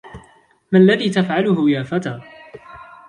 ما 0.71 0.79
هذا 0.79 0.83
الذي 0.83 1.09
تفعله 1.09 1.69
يا 1.69 1.83
فتى؟ 1.83 2.21